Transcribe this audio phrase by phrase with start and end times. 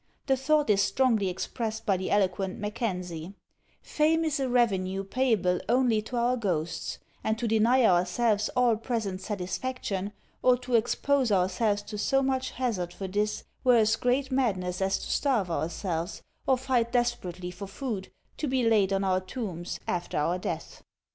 [0.25, 3.35] The thought is strongly expressed by the eloquent Mackenzie:
[3.83, 9.21] "Fame is a revenue payable only to our ghosts; and to deny ourselves all present
[9.21, 10.11] satisfaction,
[10.41, 14.97] or to expose ourselves to so much hazard for this, were as great madness as
[14.97, 20.17] to starve ourselves, or fight desperately for food, to be laid on our tombs after
[20.17, 20.81] our death."